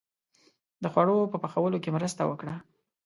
[0.83, 2.55] •د خوړو په پخولو کې مرسته وکړه.